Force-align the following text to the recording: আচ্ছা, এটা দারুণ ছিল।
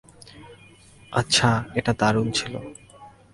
আচ্ছা, 1.13 1.49
এটা 1.75 1.91
দারুণ 1.99 2.27
ছিল। 2.31 2.53